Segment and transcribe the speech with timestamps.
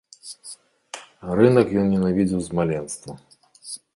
[1.41, 3.11] Рынак ён ненавідзеў з маленства.